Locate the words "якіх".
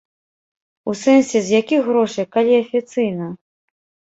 1.61-1.81